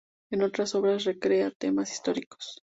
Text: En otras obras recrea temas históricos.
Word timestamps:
En 0.31 0.41
otras 0.41 0.73
obras 0.73 1.03
recrea 1.03 1.51
temas 1.51 1.91
históricos. 1.91 2.57